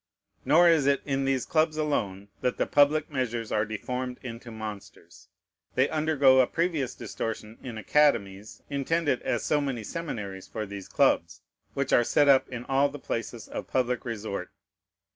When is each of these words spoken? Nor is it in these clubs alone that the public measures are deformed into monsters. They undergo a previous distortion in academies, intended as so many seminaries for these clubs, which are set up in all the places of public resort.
Nor 0.45 0.67
is 0.67 0.87
it 0.87 1.03
in 1.05 1.25
these 1.25 1.45
clubs 1.45 1.77
alone 1.77 2.29
that 2.41 2.57
the 2.57 2.65
public 2.65 3.11
measures 3.11 3.51
are 3.51 3.65
deformed 3.65 4.19
into 4.23 4.49
monsters. 4.49 5.27
They 5.75 5.89
undergo 5.89 6.39
a 6.39 6.47
previous 6.47 6.95
distortion 6.95 7.59
in 7.61 7.77
academies, 7.77 8.63
intended 8.67 9.21
as 9.21 9.43
so 9.43 9.61
many 9.61 9.83
seminaries 9.83 10.47
for 10.47 10.65
these 10.65 10.87
clubs, 10.87 11.41
which 11.75 11.93
are 11.93 12.03
set 12.03 12.27
up 12.27 12.49
in 12.49 12.65
all 12.65 12.89
the 12.89 12.97
places 12.97 13.47
of 13.47 13.67
public 13.67 14.03
resort. 14.03 14.49